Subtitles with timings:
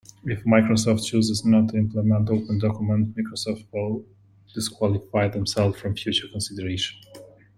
[0.25, 4.03] If Microsoft chooses not to implement OpenDocument, Microsoft will
[4.51, 6.97] disqualify themselves from future consideration.